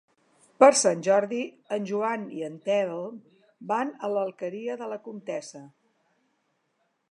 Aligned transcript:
Per 0.61 0.67
Sant 0.77 1.03
Jordi 1.07 1.41
en 1.77 1.85
Joan 1.89 2.23
i 2.37 2.41
en 2.47 2.55
Telm 2.71 3.21
van 3.73 3.93
a 4.07 4.11
l'Alqueria 4.15 4.81
de 4.83 4.91
la 4.95 5.01
Comtessa. 5.07 5.65